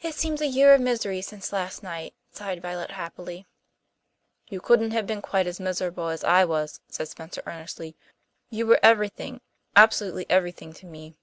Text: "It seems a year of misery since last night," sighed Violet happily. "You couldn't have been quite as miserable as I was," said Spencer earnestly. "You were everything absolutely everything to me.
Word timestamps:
"It 0.00 0.16
seems 0.16 0.40
a 0.40 0.48
year 0.48 0.74
of 0.74 0.80
misery 0.80 1.22
since 1.22 1.52
last 1.52 1.84
night," 1.84 2.14
sighed 2.32 2.60
Violet 2.60 2.90
happily. 2.90 3.46
"You 4.48 4.60
couldn't 4.60 4.90
have 4.90 5.06
been 5.06 5.22
quite 5.22 5.46
as 5.46 5.60
miserable 5.60 6.08
as 6.08 6.24
I 6.24 6.44
was," 6.44 6.80
said 6.88 7.06
Spencer 7.08 7.44
earnestly. 7.46 7.94
"You 8.50 8.66
were 8.66 8.80
everything 8.82 9.40
absolutely 9.76 10.26
everything 10.28 10.72
to 10.72 10.86
me. 10.86 11.14